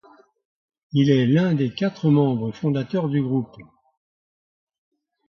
Il 0.93 1.11
est 1.11 1.27
l'un 1.27 1.53
des 1.53 1.71
quatre 1.71 2.09
membres 2.09 2.51
fondateurs 2.51 3.07
du 3.07 3.21
groupe. 3.21 3.55